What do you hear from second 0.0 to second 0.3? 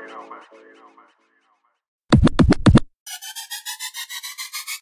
you know,